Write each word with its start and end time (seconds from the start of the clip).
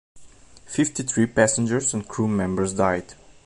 Fifty-three 0.65 1.27
passengers 1.27 1.93
and 1.93 2.07
crew 2.07 2.27
members 2.27 2.73
died. 2.73 3.13